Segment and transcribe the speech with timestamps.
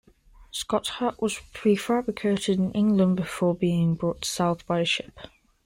[0.49, 5.13] Scott's Hut was prefabricated in England before being brought south by ship.